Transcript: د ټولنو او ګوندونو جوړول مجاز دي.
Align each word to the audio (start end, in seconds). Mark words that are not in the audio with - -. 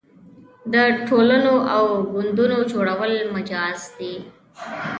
د 0.73 0.75
ټولنو 1.07 1.53
او 1.75 1.83
ګوندونو 2.13 2.57
جوړول 2.71 3.13
مجاز 3.35 3.79
دي. 3.97 4.15